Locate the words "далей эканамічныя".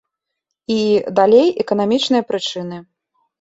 1.19-2.23